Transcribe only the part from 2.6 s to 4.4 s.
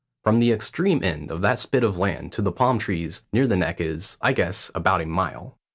trees near the neck is, I